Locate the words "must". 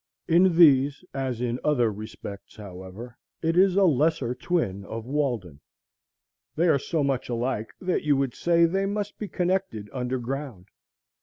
8.87-9.19